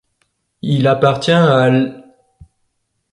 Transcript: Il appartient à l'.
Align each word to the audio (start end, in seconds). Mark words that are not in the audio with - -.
Il 0.63 0.87
appartient 0.87 1.29
à 1.31 1.69
l'. 1.69 2.03